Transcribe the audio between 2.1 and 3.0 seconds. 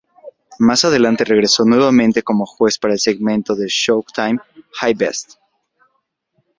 como juez para el